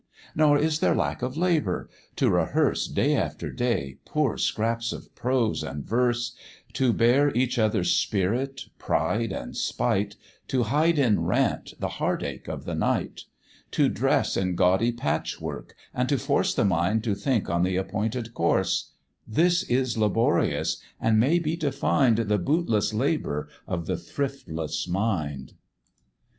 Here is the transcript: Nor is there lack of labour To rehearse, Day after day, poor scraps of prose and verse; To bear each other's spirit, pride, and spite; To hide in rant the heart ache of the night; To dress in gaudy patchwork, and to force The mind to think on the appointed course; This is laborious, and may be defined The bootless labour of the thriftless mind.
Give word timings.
Nor 0.33 0.57
is 0.57 0.79
there 0.79 0.95
lack 0.95 1.21
of 1.21 1.37
labour 1.37 1.87
To 2.15 2.31
rehearse, 2.31 2.87
Day 2.87 3.15
after 3.15 3.51
day, 3.51 3.99
poor 4.03 4.35
scraps 4.35 4.91
of 4.91 5.13
prose 5.13 5.61
and 5.61 5.85
verse; 5.85 6.35
To 6.73 6.91
bear 6.91 7.29
each 7.35 7.59
other's 7.59 7.91
spirit, 7.95 8.63
pride, 8.79 9.31
and 9.31 9.55
spite; 9.55 10.15
To 10.47 10.63
hide 10.63 10.97
in 10.97 11.19
rant 11.25 11.75
the 11.79 11.87
heart 11.87 12.23
ache 12.23 12.47
of 12.47 12.65
the 12.65 12.73
night; 12.73 13.25
To 13.73 13.89
dress 13.89 14.35
in 14.35 14.55
gaudy 14.55 14.91
patchwork, 14.91 15.75
and 15.93 16.09
to 16.09 16.17
force 16.17 16.55
The 16.55 16.65
mind 16.65 17.03
to 17.03 17.13
think 17.13 17.47
on 17.47 17.61
the 17.61 17.75
appointed 17.75 18.33
course; 18.33 18.93
This 19.27 19.61
is 19.61 19.99
laborious, 19.99 20.77
and 20.99 21.19
may 21.19 21.37
be 21.37 21.55
defined 21.55 22.17
The 22.17 22.39
bootless 22.39 22.91
labour 22.91 23.49
of 23.67 23.85
the 23.85 23.97
thriftless 23.97 24.87
mind. 24.87 25.53